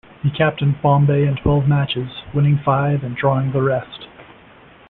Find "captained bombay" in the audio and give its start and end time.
0.31-1.27